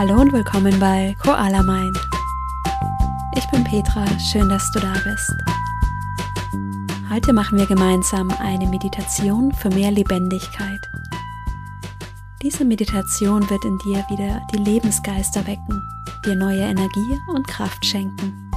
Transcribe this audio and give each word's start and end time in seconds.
Hallo 0.00 0.18
und 0.18 0.32
willkommen 0.32 0.80
bei 0.80 1.14
Koala 1.22 1.62
Mind. 1.62 1.94
Ich 3.36 3.46
bin 3.50 3.62
Petra, 3.64 4.06
schön, 4.18 4.48
dass 4.48 4.72
du 4.72 4.80
da 4.80 4.94
bist. 5.04 5.30
Heute 7.10 7.34
machen 7.34 7.58
wir 7.58 7.66
gemeinsam 7.66 8.30
eine 8.30 8.66
Meditation 8.66 9.52
für 9.52 9.68
mehr 9.68 9.90
Lebendigkeit. 9.90 10.80
Diese 12.40 12.64
Meditation 12.64 13.42
wird 13.50 13.62
in 13.66 13.76
dir 13.76 14.02
wieder 14.08 14.40
die 14.54 14.56
Lebensgeister 14.56 15.46
wecken, 15.46 15.82
dir 16.24 16.34
neue 16.34 16.62
Energie 16.62 17.18
und 17.34 17.46
Kraft 17.46 17.84
schenken. 17.84 18.50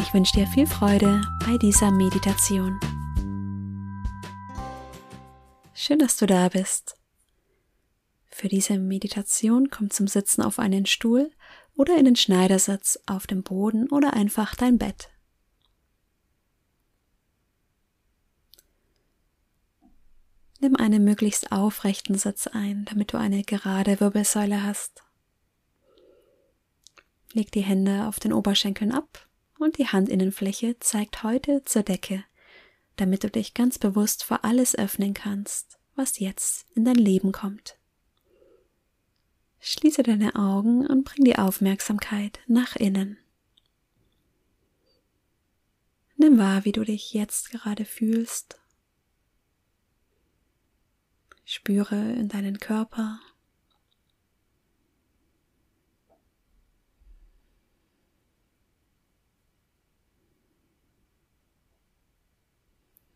Ich 0.00 0.14
wünsche 0.14 0.32
dir 0.32 0.46
viel 0.46 0.66
Freude 0.66 1.20
bei 1.44 1.58
dieser 1.58 1.90
Meditation. 1.90 2.80
Schön, 5.74 5.98
dass 5.98 6.16
du 6.16 6.24
da 6.24 6.48
bist. 6.48 6.96
Für 8.40 8.48
diese 8.48 8.78
Meditation 8.78 9.68
komm 9.68 9.90
zum 9.90 10.06
Sitzen 10.06 10.40
auf 10.40 10.58
einen 10.58 10.86
Stuhl 10.86 11.30
oder 11.76 11.98
in 11.98 12.06
den 12.06 12.16
Schneidersitz 12.16 12.98
auf 13.04 13.26
dem 13.26 13.42
Boden 13.42 13.90
oder 13.90 14.14
einfach 14.14 14.54
dein 14.54 14.78
Bett. 14.78 15.10
Nimm 20.58 20.74
einen 20.74 21.04
möglichst 21.04 21.52
aufrechten 21.52 22.14
Sitz 22.14 22.46
ein, 22.46 22.86
damit 22.86 23.12
du 23.12 23.18
eine 23.18 23.42
gerade 23.42 24.00
Wirbelsäule 24.00 24.62
hast. 24.62 25.02
Leg 27.34 27.52
die 27.52 27.60
Hände 27.60 28.06
auf 28.06 28.20
den 28.20 28.32
Oberschenkeln 28.32 28.90
ab 28.90 29.28
und 29.58 29.76
die 29.76 29.88
Handinnenfläche 29.88 30.78
zeigt 30.78 31.24
heute 31.24 31.62
zur 31.66 31.82
Decke, 31.82 32.24
damit 32.96 33.22
du 33.22 33.28
dich 33.28 33.52
ganz 33.52 33.78
bewusst 33.78 34.24
vor 34.24 34.46
alles 34.46 34.74
öffnen 34.74 35.12
kannst, 35.12 35.78
was 35.94 36.18
jetzt 36.20 36.64
in 36.74 36.86
dein 36.86 36.94
Leben 36.94 37.32
kommt. 37.32 37.76
Schließe 39.60 40.02
deine 40.02 40.36
Augen 40.36 40.86
und 40.86 41.04
bring 41.04 41.24
die 41.24 41.36
Aufmerksamkeit 41.36 42.40
nach 42.46 42.76
innen. 42.76 43.18
Nimm 46.16 46.38
wahr, 46.38 46.64
wie 46.64 46.72
du 46.72 46.84
dich 46.84 47.12
jetzt 47.12 47.50
gerade 47.50 47.84
fühlst. 47.84 48.58
Spüre 51.44 52.12
in 52.12 52.28
deinen 52.28 52.58
Körper. 52.58 53.20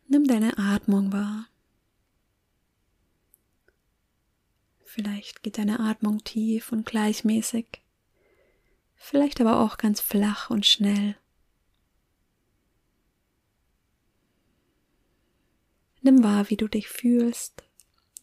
Nimm 0.07 0.25
deine 0.25 0.57
Atmung 0.57 1.11
wahr. 1.11 1.47
Vielleicht 4.95 5.43
geht 5.43 5.57
deine 5.57 5.81
Atmung 5.81 6.23
tief 6.23 6.71
und 6.71 6.85
gleichmäßig, 6.85 7.81
vielleicht 8.95 9.41
aber 9.41 9.59
auch 9.59 9.75
ganz 9.75 9.99
flach 9.99 10.49
und 10.49 10.65
schnell. 10.65 11.17
Nimm 16.01 16.23
wahr, 16.23 16.49
wie 16.49 16.55
du 16.55 16.69
dich 16.69 16.87
fühlst, 16.87 17.61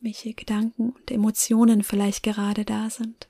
welche 0.00 0.32
Gedanken 0.32 0.92
und 0.92 1.10
Emotionen 1.10 1.82
vielleicht 1.82 2.22
gerade 2.22 2.64
da 2.64 2.88
sind. 2.88 3.28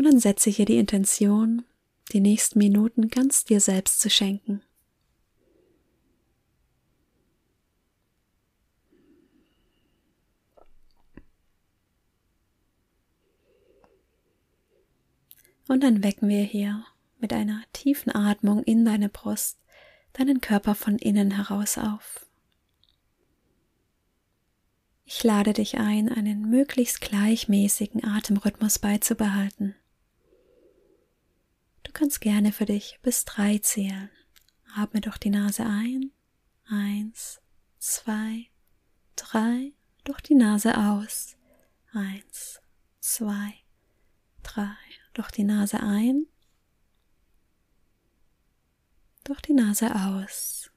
Und 0.00 0.06
dann 0.06 0.18
setze 0.18 0.48
hier 0.48 0.64
die 0.64 0.78
Intention, 0.78 1.62
die 2.10 2.20
nächsten 2.20 2.58
Minuten 2.58 3.08
ganz 3.08 3.44
dir 3.44 3.60
selbst 3.60 4.00
zu 4.00 4.08
schenken. 4.08 4.62
Und 15.68 15.82
dann 15.82 16.02
wecken 16.02 16.30
wir 16.30 16.44
hier 16.44 16.86
mit 17.18 17.34
einer 17.34 17.62
tiefen 17.74 18.10
Atmung 18.10 18.62
in 18.62 18.86
deine 18.86 19.10
Brust 19.10 19.58
deinen 20.14 20.40
Körper 20.40 20.74
von 20.74 20.96
innen 20.96 21.32
heraus 21.32 21.76
auf. 21.76 22.24
Ich 25.04 25.22
lade 25.24 25.52
dich 25.52 25.76
ein, 25.76 26.08
einen 26.08 26.48
möglichst 26.48 27.02
gleichmäßigen 27.02 28.02
Atemrhythmus 28.02 28.78
beizubehalten. 28.78 29.74
Du 31.90 31.98
kannst 31.98 32.20
gerne 32.20 32.52
für 32.52 32.66
dich 32.66 33.00
bis 33.02 33.24
drei 33.24 33.58
zählen. 33.58 34.10
Atme 34.76 35.00
durch 35.00 35.18
die 35.18 35.28
Nase 35.28 35.66
ein. 35.66 36.12
Eins, 36.68 37.40
zwei, 37.80 38.48
drei. 39.16 39.72
Durch 40.04 40.20
die 40.20 40.36
Nase 40.36 40.78
aus. 40.78 41.36
Eins, 41.92 42.60
zwei, 43.00 43.54
drei. 44.44 44.76
Durch 45.14 45.32
die 45.32 45.42
Nase 45.42 45.80
ein. 45.80 46.26
Durch 49.24 49.40
die 49.40 49.54
Nase 49.54 49.92
aus. 49.92 50.70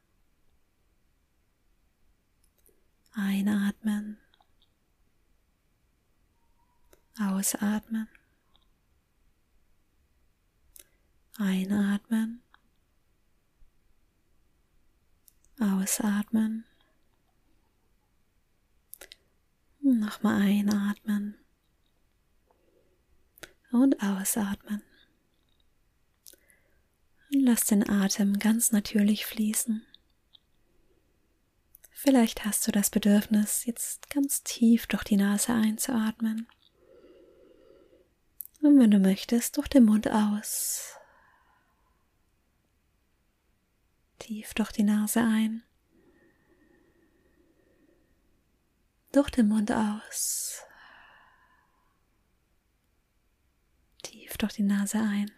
Einatmen. 3.12 4.18
Ausatmen. 7.20 8.10
Einatmen. 11.38 12.42
Ausatmen. 15.60 16.66
Nochmal 19.82 20.42
einatmen. 20.42 21.36
Und 23.72 24.02
ausatmen. 24.02 24.84
Und 27.34 27.42
lass 27.42 27.66
den 27.66 27.90
Atem 27.90 28.38
ganz 28.38 28.72
natürlich 28.72 29.26
fließen. 29.26 29.86
Vielleicht 31.92 32.46
hast 32.46 32.68
du 32.68 32.72
das 32.72 32.90
Bedürfnis, 32.90 33.66
jetzt 33.66 34.10
ganz 34.10 34.44
tief 34.44 34.88
durch 34.88 35.04
die 35.04 35.18
Nase 35.18 35.54
einzuatmen. 35.54 36.48
Und 38.62 38.78
wenn 38.80 38.92
du 38.92 39.00
möchtest, 39.00 39.58
durch 39.58 39.68
den 39.68 39.86
Mund 39.86 40.12
aus. 40.12 40.98
Tief 44.24 44.54
durch 44.54 44.72
die 44.72 44.84
Nase 44.84 45.20
ein. 45.20 45.64
Durch 49.12 49.30
den 49.30 49.50
Mund 49.50 49.70
aus. 49.70 50.62
Tief 54.02 54.38
durch 54.38 54.54
die 54.54 54.64
Nase 54.64 55.00
ein. 55.00 55.30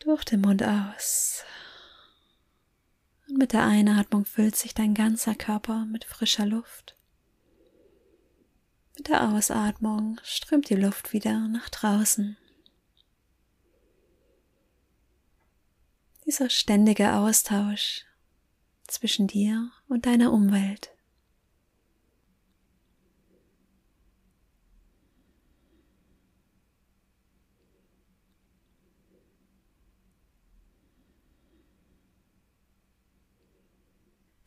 Durch 0.00 0.24
den 0.24 0.40
Mund 0.40 0.64
aus. 0.64 1.44
Und 3.28 3.38
mit 3.38 3.52
der 3.52 3.64
Einatmung 3.64 4.24
füllt 4.24 4.56
sich 4.56 4.74
dein 4.74 4.92
ganzer 4.92 5.36
Körper 5.36 5.84
mit 5.84 6.04
frischer 6.04 6.46
Luft. 6.46 6.96
Mit 8.96 9.06
der 9.06 9.28
Ausatmung 9.28 10.18
strömt 10.24 10.68
die 10.68 10.74
Luft 10.74 11.12
wieder 11.12 11.46
nach 11.46 11.68
draußen. 11.68 12.36
Dieser 16.26 16.50
ständige 16.50 17.14
Austausch 17.14 18.04
zwischen 18.88 19.28
dir 19.28 19.70
und 19.88 20.06
deiner 20.06 20.32
Umwelt. 20.32 20.90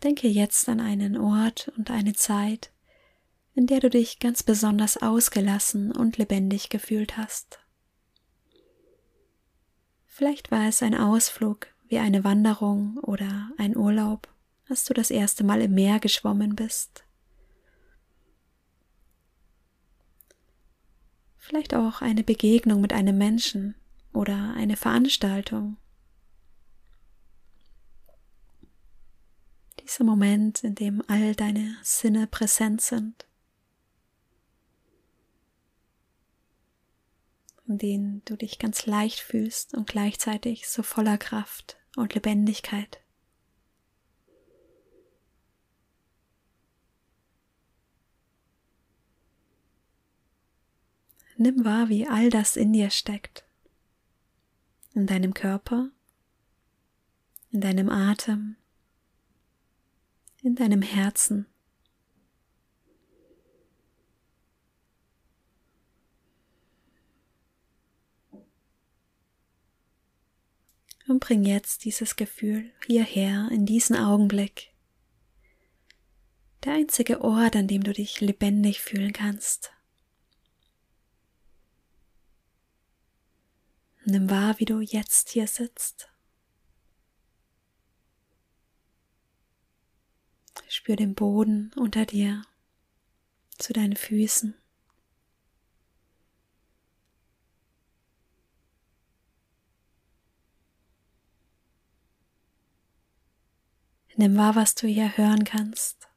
Denke 0.04 0.28
jetzt 0.28 0.68
an 0.70 0.80
einen 0.80 1.18
Ort 1.18 1.72
und 1.78 1.92
eine 1.92 2.14
Zeit, 2.14 2.72
in 3.54 3.68
der 3.68 3.80
du 3.80 3.90
dich 3.90 4.20
ganz 4.20 4.44
besonders 4.44 4.98
ausgelassen 4.98 5.92
und 5.92 6.18
lebendig 6.18 6.70
gefühlt 6.70 7.18
hast. 7.18 7.60
Vielleicht 10.06 10.52
war 10.52 10.68
es 10.68 10.84
ein 10.84 10.96
Ausflug 10.96 11.68
wie 11.90 11.98
eine 11.98 12.24
Wanderung 12.24 12.98
oder 13.00 13.52
ein 13.58 13.76
Urlaub, 13.76 14.28
als 14.70 14.86
du 14.86 14.94
das 14.94 15.10
erste 15.10 15.44
Mal 15.44 15.62
im 15.62 15.74
Meer 15.74 16.00
geschwommen 16.00 16.56
bist. 16.56 17.04
Vielleicht 21.38 21.74
auch 21.74 22.02
eine 22.02 22.24
Begegnung 22.24 22.80
mit 22.80 22.94
einem 22.94 23.18
Menschen 23.18 23.74
oder 24.14 24.54
eine 24.56 24.78
Veranstaltung. 24.78 25.78
Dieser 29.82 30.04
Moment, 30.04 30.64
in 30.64 30.76
dem 30.76 31.04
all 31.08 31.34
deine 31.36 31.76
Sinne 31.82 32.28
präsent 32.28 32.82
sind. 32.82 33.26
in 37.68 37.78
denen 37.78 38.24
du 38.26 38.36
dich 38.36 38.58
ganz 38.58 38.88
leicht 38.88 39.20
fühlst 39.20 39.76
und 39.76 39.88
gleichzeitig 39.88 40.68
so 40.68 40.82
voller 40.82 41.20
Kraft 41.20 41.79
und 42.00 42.16
Lebendigkeit. 42.16 43.02
Nimm 51.38 51.64
wahr, 51.64 51.88
wie 51.88 52.06
all 52.06 52.30
das 52.30 52.58
in 52.58 52.74
dir 52.74 52.90
steckt. 52.90 53.46
In 54.94 55.08
deinem 55.08 55.34
Körper, 55.34 55.90
in 57.52 57.62
deinem 57.62 57.90
Atem, 57.90 58.58
in 60.42 60.56
deinem 60.56 60.82
Herzen. 60.82 61.46
Und 71.10 71.22
bring 71.22 71.44
jetzt 71.44 71.86
dieses 71.86 72.18
Gefühl 72.18 72.72
hierher, 72.86 73.50
in 73.52 73.66
diesen 73.66 73.96
Augenblick. 73.96 74.76
Der 76.64 76.74
einzige 76.74 77.22
Ort, 77.22 77.56
an 77.56 77.68
dem 77.68 77.84
du 77.84 77.94
dich 77.94 78.22
lebendig 78.22 78.80
fühlen 78.80 79.12
kannst. 79.12 79.72
Nimm 84.06 84.30
wahr, 84.30 84.60
wie 84.60 84.66
du 84.66 84.82
jetzt 84.82 85.30
hier 85.30 85.48
sitzt. 85.48 86.12
Spür 90.68 90.96
den 90.96 91.16
Boden 91.16 91.72
unter 91.76 92.06
dir 92.06 92.44
zu 93.58 93.74
deinen 93.74 93.96
Füßen. 93.96 94.54
Nimm 104.20 104.36
wahr, 104.36 104.54
was 104.58 104.76
du 104.76 104.86
hier 104.86 105.16
hören 105.16 105.46
kannst. 105.46 106.10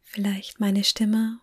Vielleicht 0.00 0.60
meine 0.60 0.84
Stimme, 0.84 1.40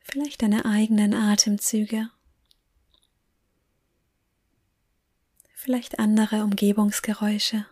vielleicht 0.00 0.42
deine 0.42 0.64
eigenen 0.64 1.14
Atemzüge, 1.14 2.10
vielleicht 5.54 6.00
andere 6.00 6.42
Umgebungsgeräusche. 6.42 7.66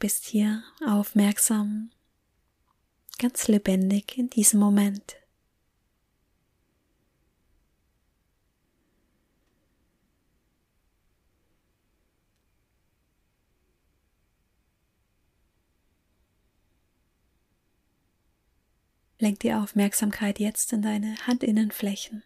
Bist 0.00 0.24
hier 0.24 0.64
aufmerksam, 0.84 1.90
ganz 3.18 3.48
lebendig 3.48 4.16
in 4.16 4.30
diesem 4.30 4.58
Moment. 4.58 5.16
Lenk 19.18 19.40
die 19.40 19.52
Aufmerksamkeit 19.52 20.40
jetzt 20.40 20.72
in 20.72 20.80
deine 20.80 21.14
Handinnenflächen. 21.26 22.22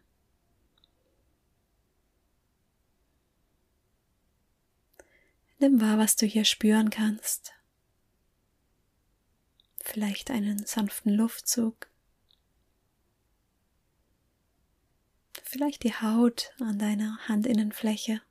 Nimm 5.59 5.81
wahr, 5.81 5.99
was 5.99 6.15
du 6.15 6.25
hier 6.25 6.45
spüren 6.45 6.91
kannst 6.91 7.53
vielleicht 9.85 10.31
einen 10.31 10.65
sanften 10.65 11.13
Luftzug, 11.13 11.89
vielleicht 15.43 15.85
die 15.85 15.95
Haut 15.95 16.53
an 16.59 16.79
deiner 16.79 17.19
Handinnenfläche. 17.29 18.23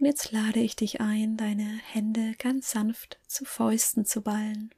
Und 0.00 0.06
jetzt 0.06 0.32
lade 0.32 0.60
ich 0.60 0.74
dich 0.74 1.00
ein, 1.00 1.36
deine 1.36 1.78
Hände 1.92 2.34
ganz 2.38 2.70
sanft 2.70 3.20
zu 3.26 3.44
Fäusten 3.44 4.04
zu 4.04 4.22
ballen. 4.22 4.74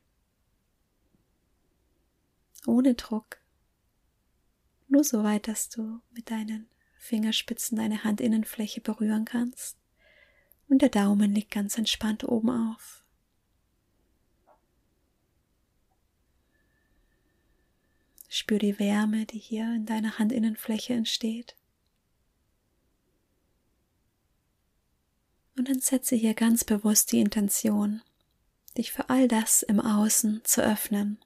Ohne 2.66 2.94
Druck. 2.94 3.38
Nur 4.88 5.04
so 5.04 5.22
weit, 5.24 5.48
dass 5.48 5.68
du 5.68 6.00
mit 6.10 6.30
deinen 6.30 6.68
Fingerspitzen 6.98 7.78
deine 7.78 8.04
Handinnenfläche 8.04 8.80
berühren 8.80 9.24
kannst 9.24 9.78
und 10.68 10.82
der 10.82 10.88
Daumen 10.88 11.32
liegt 11.32 11.50
ganz 11.50 11.78
entspannt 11.78 12.24
oben 12.24 12.50
auf. 12.50 13.04
Spür 18.28 18.58
die 18.58 18.78
Wärme, 18.78 19.24
die 19.24 19.38
hier 19.38 19.72
in 19.74 19.86
deiner 19.86 20.18
Handinnenfläche 20.18 20.92
entsteht. 20.92 21.56
Und 25.56 25.68
dann 25.68 25.80
setze 25.80 26.16
hier 26.16 26.34
ganz 26.34 26.64
bewusst 26.64 27.12
die 27.12 27.20
Intention, 27.20 28.02
dich 28.76 28.92
für 28.92 29.08
all 29.08 29.26
das 29.26 29.62
im 29.62 29.80
Außen 29.80 30.42
zu 30.44 30.62
öffnen, 30.62 31.18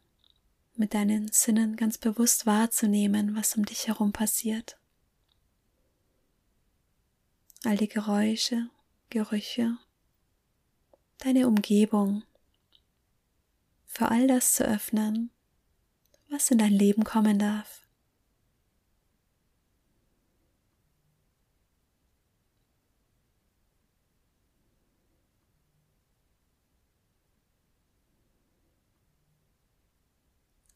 mit 0.77 0.95
deinen 0.95 1.33
Sinnen 1.33 1.75
ganz 1.75 1.99
bewusst 1.99 2.47
wahrzunehmen, 2.47 3.35
was 3.35 3.57
um 3.57 3.65
dich 3.65 3.89
herum 3.89 4.13
passiert. 4.13 4.79
All 7.65 7.77
die 7.77 7.89
Geräusche 7.89 8.71
Gerüche, 9.11 9.77
deine 11.19 11.49
Umgebung, 11.49 12.23
für 13.85 14.09
all 14.09 14.29
das 14.29 14.55
zu 14.55 14.65
öffnen, 14.65 15.31
was 16.29 16.53
in 16.53 16.59
dein 16.59 16.73
Leben 16.73 17.03
kommen 17.03 17.41
darf. 17.41 17.85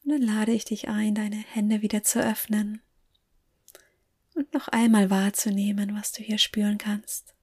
Und 0.02 0.10
dann 0.10 0.22
lade 0.22 0.50
ich 0.50 0.64
dich 0.64 0.88
ein, 0.88 1.14
deine 1.14 1.36
Hände 1.36 1.82
wieder 1.82 2.02
zu 2.02 2.20
öffnen 2.20 2.82
und 4.34 4.52
noch 4.52 4.66
einmal 4.66 5.08
wahrzunehmen, 5.08 5.96
was 5.96 6.10
du 6.10 6.24
hier 6.24 6.38
spüren 6.38 6.78
kannst. 6.78 7.33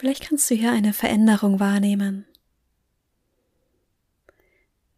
Vielleicht 0.00 0.26
kannst 0.26 0.48
du 0.50 0.54
hier 0.54 0.72
eine 0.72 0.94
Veränderung 0.94 1.60
wahrnehmen. 1.60 2.24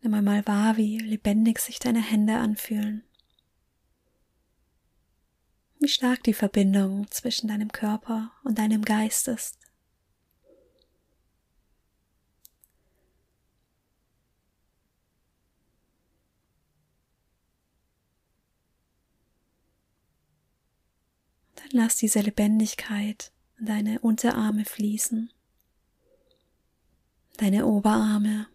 Nimm 0.01 0.15
einmal 0.15 0.47
wahr, 0.47 0.77
wie 0.77 0.97
lebendig 0.97 1.59
sich 1.59 1.81
deine 1.81 2.01
Hände 2.01 2.37
anfühlen. 2.37 3.03
Wie 5.81 5.89
stark 5.89 6.23
die 6.23 6.35
Verbindung 6.35 7.11
zwischen 7.11 7.49
deinem 7.49 7.73
Körper 7.73 8.31
und 8.45 8.59
deinem 8.59 8.83
Geist 8.83 9.27
ist. 9.27 9.59
Dann 21.57 21.71
lass 21.73 21.97
diese 21.97 22.21
Lebendigkeit 22.21 23.33
deine 23.65 24.01
Unterarme 24.01 24.65
fließen, 24.65 25.33
deine 27.37 27.67
Oberarme. 27.67 28.49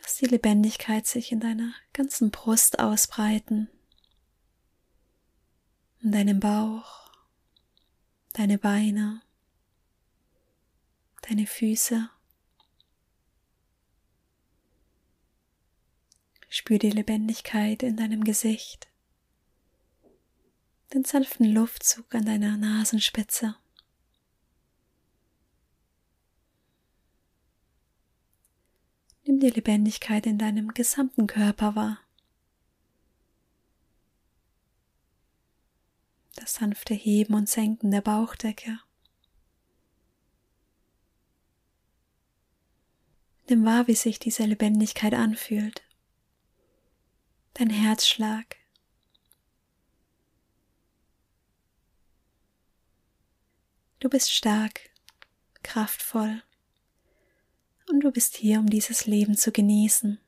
Lass 0.00 0.16
die 0.16 0.26
Lebendigkeit 0.26 1.06
sich 1.06 1.32
in 1.32 1.40
deiner 1.40 1.72
ganzen 1.92 2.30
Brust 2.30 2.78
ausbreiten, 2.78 3.68
in 6.00 6.12
deinem 6.12 6.38
Bauch, 6.38 7.10
deine 8.34 8.58
Beine, 8.58 9.22
deine 11.22 11.46
Füße. 11.46 12.10
Spür 16.48 16.78
die 16.78 16.90
Lebendigkeit 16.90 17.82
in 17.82 17.96
deinem 17.96 18.22
Gesicht 18.22 18.88
den 20.94 21.04
sanften 21.04 21.52
Luftzug 21.52 22.14
an 22.14 22.24
deiner 22.24 22.56
Nasenspitze. 22.56 23.56
Nimm 29.24 29.40
die 29.40 29.50
Lebendigkeit 29.50 30.26
in 30.26 30.38
deinem 30.38 30.74
gesamten 30.74 31.26
Körper 31.26 31.74
wahr. 31.74 31.98
das 36.46 36.54
sanfte 36.54 36.94
Heben 36.94 37.34
und 37.34 37.48
Senken 37.48 37.90
der 37.90 38.02
Bauchdecke. 38.02 38.78
Nimm 43.48 43.64
wahr, 43.64 43.88
wie 43.88 43.94
sich 43.94 44.20
diese 44.20 44.44
Lebendigkeit 44.44 45.12
anfühlt. 45.14 45.82
Dein 47.54 47.70
Herzschlag. 47.70 48.56
Du 53.98 54.08
bist 54.08 54.32
stark, 54.32 54.90
kraftvoll 55.62 56.42
und 57.88 58.00
du 58.00 58.10
bist 58.10 58.36
hier, 58.36 58.60
um 58.60 58.68
dieses 58.68 59.06
Leben 59.06 59.36
zu 59.36 59.52
genießen. 59.52 60.18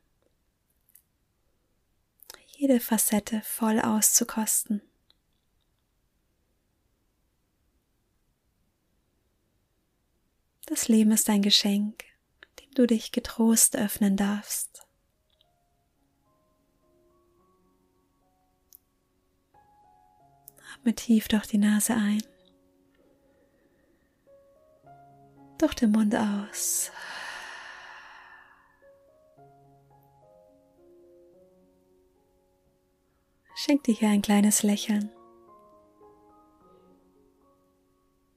Jede 2.57 2.81
Facette 2.81 3.41
voll 3.43 3.81
auszukosten. 3.81 4.83
Das 10.67 10.89
Leben 10.89 11.13
ist 11.13 11.31
ein 11.31 11.43
Geschenk 11.43 12.09
du 12.79 12.87
dich 12.87 13.11
getrost 13.11 13.77
öffnen 13.77 14.17
darfst. 14.17 14.87
Atme 20.75 20.95
tief 20.95 21.27
durch 21.27 21.47
die 21.47 21.59
Nase 21.59 21.95
ein, 21.95 22.23
durch 25.59 25.75
den 25.75 25.93
Mund 25.93 26.15
aus. 26.15 26.91
Schenk 33.55 33.83
dir 33.85 33.95
hier 33.95 34.09
ein 34.09 34.23
kleines 34.23 34.62
Lächeln. 34.62 35.11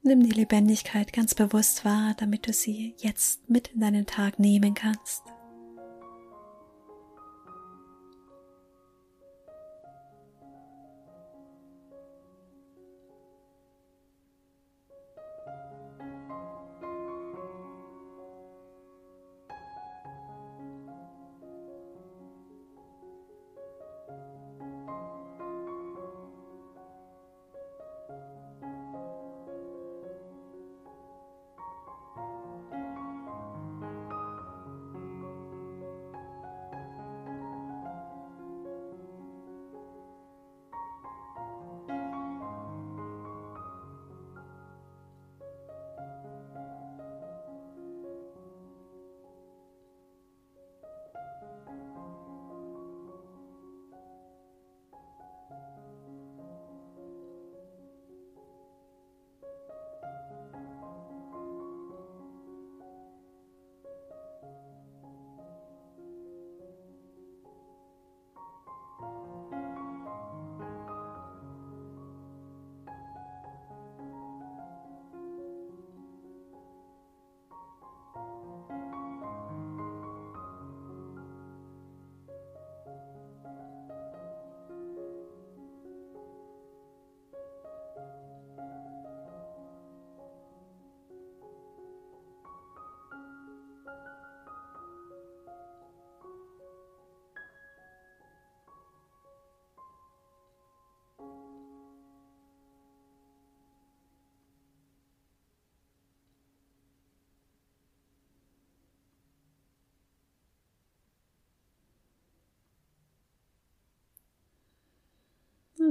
Nimm 0.02 0.24
die 0.24 0.32
Lebendigkeit 0.32 1.12
ganz 1.12 1.34
bewusst 1.34 1.84
wahr, 1.84 2.14
damit 2.18 2.48
du 2.48 2.52
sie 2.52 2.96
jetzt 2.98 3.48
mit 3.48 3.68
in 3.68 3.80
deinen 3.80 4.04
Tag 4.04 4.40
nehmen 4.40 4.74
kannst. 4.74 5.22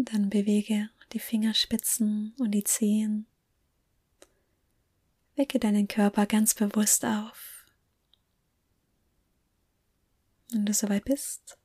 Und 0.01 0.15
dann 0.15 0.31
bewege 0.31 0.89
die 1.13 1.19
Fingerspitzen 1.19 2.33
und 2.39 2.53
die 2.53 2.63
Zehen. 2.63 3.27
Wecke 5.35 5.59
deinen 5.59 5.87
Körper 5.87 6.25
ganz 6.25 6.55
bewusst 6.55 7.05
auf. 7.05 7.67
Wenn 10.49 10.65
du 10.65 10.73
soweit 10.73 11.05
bist, 11.05 11.59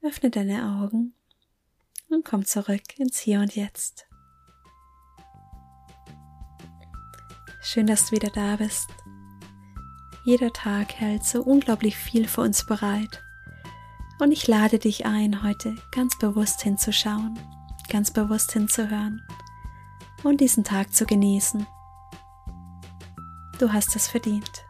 öffne 0.00 0.30
deine 0.30 0.80
Augen 0.80 1.12
und 2.08 2.24
komm 2.24 2.46
zurück 2.46 2.98
ins 2.98 3.18
Hier 3.18 3.40
und 3.40 3.54
Jetzt. 3.54 4.06
Schön, 7.60 7.86
dass 7.86 8.06
du 8.06 8.12
wieder 8.12 8.30
da 8.30 8.56
bist. 8.56 8.88
Jeder 10.24 10.54
Tag 10.54 10.94
hält 10.94 11.22
so 11.22 11.42
unglaublich 11.42 11.98
viel 11.98 12.26
für 12.26 12.40
uns 12.40 12.64
bereit. 12.64 13.23
Und 14.18 14.32
ich 14.32 14.46
lade 14.46 14.78
dich 14.78 15.06
ein, 15.06 15.42
heute 15.42 15.76
ganz 15.90 16.16
bewusst 16.18 16.62
hinzuschauen, 16.62 17.38
ganz 17.88 18.10
bewusst 18.10 18.52
hinzuhören 18.52 19.22
und 20.22 20.40
diesen 20.40 20.64
Tag 20.64 20.94
zu 20.94 21.04
genießen. 21.04 21.66
Du 23.58 23.72
hast 23.72 23.94
es 23.96 24.08
verdient. 24.08 24.64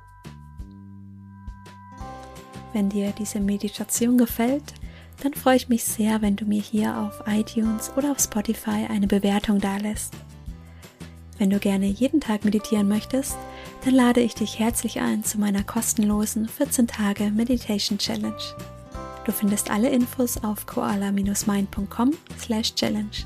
Wenn 2.72 2.88
dir 2.88 3.12
diese 3.12 3.40
Meditation 3.40 4.18
gefällt, 4.18 4.74
dann 5.22 5.32
freue 5.32 5.56
ich 5.56 5.68
mich 5.68 5.84
sehr, 5.84 6.22
wenn 6.22 6.36
du 6.36 6.44
mir 6.44 6.60
hier 6.60 6.98
auf 6.98 7.22
iTunes 7.26 7.92
oder 7.96 8.10
auf 8.10 8.18
Spotify 8.18 8.86
eine 8.88 9.06
Bewertung 9.06 9.60
dalässt. 9.60 10.14
Wenn 11.38 11.50
du 11.50 11.58
gerne 11.58 11.86
jeden 11.86 12.20
Tag 12.20 12.44
meditieren 12.44 12.88
möchtest, 12.88 13.36
dann 13.84 13.94
lade 13.94 14.20
ich 14.20 14.34
dich 14.34 14.58
herzlich 14.58 15.00
ein 15.00 15.24
zu 15.24 15.38
meiner 15.38 15.62
kostenlosen 15.62 16.48
14 16.48 16.86
Tage 16.86 17.30
Meditation 17.30 17.98
Challenge. 17.98 18.42
Du 19.24 19.32
findest 19.32 19.70
alle 19.70 19.88
Infos 19.88 20.44
auf 20.44 20.66
koala-mind.com/challenge. 20.66 23.24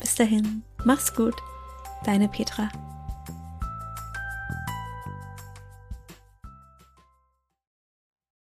Bis 0.00 0.14
dahin, 0.14 0.62
mach's 0.84 1.14
gut, 1.14 1.34
deine 2.04 2.28
Petra. 2.28 2.70